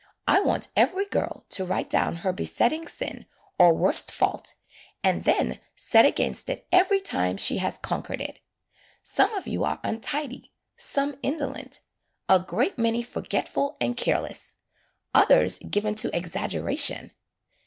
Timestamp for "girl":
1.05-1.45